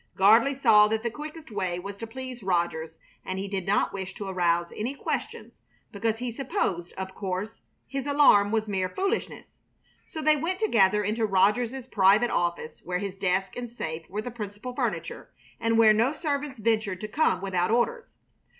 Gardley 0.17 0.55
saw 0.55 0.87
that 0.87 1.03
the 1.03 1.11
quickest 1.11 1.51
way 1.51 1.77
was 1.77 1.95
to 1.97 2.07
please 2.07 2.41
Rogers, 2.41 2.97
and 3.23 3.37
he 3.37 3.47
did 3.47 3.67
not 3.67 3.93
wish 3.93 4.15
to 4.15 4.25
arouse 4.27 4.73
any 4.75 4.95
questions, 4.95 5.59
because 5.91 6.17
he 6.17 6.31
supposed, 6.31 6.91
of 6.93 7.13
course, 7.13 7.61
his 7.85 8.07
alarm 8.07 8.51
was 8.51 8.67
mere 8.67 8.89
foolishness. 8.89 9.59
So 10.07 10.19
they 10.19 10.35
went 10.35 10.57
together 10.57 11.03
into 11.03 11.27
Rogers's 11.27 11.85
private 11.85 12.31
office, 12.31 12.79
where 12.83 12.97
his 12.97 13.15
desk 13.15 13.55
and 13.55 13.69
safe 13.69 14.09
were 14.09 14.23
the 14.23 14.31
principal 14.31 14.73
furniture, 14.73 15.29
and 15.59 15.77
where 15.77 15.93
no 15.93 16.13
servants 16.13 16.57
ventured 16.57 16.99
to 17.01 17.07
come 17.07 17.39
without 17.39 17.69
orders. 17.69 18.15